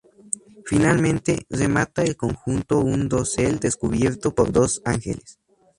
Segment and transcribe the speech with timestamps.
[0.65, 5.39] Finalmente, remata el conjunto un dosel descubierto por dos ángeles.